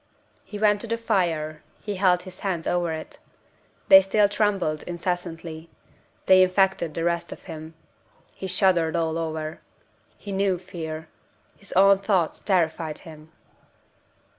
[0.43, 3.19] He went to the fire; he held his hands over it.
[3.87, 5.69] They still trembled incessantly;
[6.25, 7.75] they infected the rest of him.
[8.33, 9.61] He shuddered all over.
[10.17, 11.07] He knew fear.
[11.55, 13.31] His own thoughts terrified him.